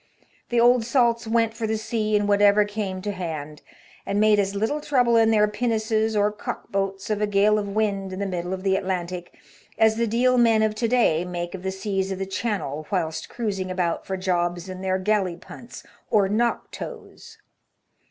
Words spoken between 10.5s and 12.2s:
of to day make of the seas of